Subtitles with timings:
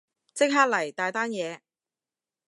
[0.33, 1.59] 即刻嚟，大單嘢